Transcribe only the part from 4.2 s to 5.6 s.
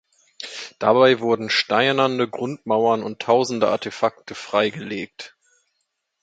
freigelegt.